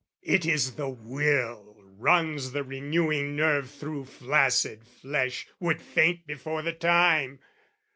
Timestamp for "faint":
5.79-6.25